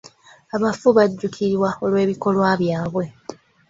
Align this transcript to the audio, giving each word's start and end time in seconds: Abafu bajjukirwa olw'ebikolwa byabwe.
Abafu 0.55 0.87
bajjukirwa 0.97 1.69
olw'ebikolwa 1.85 2.49
byabwe. 2.61 3.03